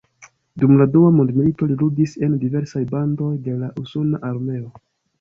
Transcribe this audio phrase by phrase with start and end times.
[0.63, 4.79] Dum la Dua Mondmilito li ludis en diversaj bandoj de la usona armeo.